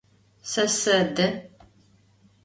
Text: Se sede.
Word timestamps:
Se 0.51 0.63
sede. 0.79 1.27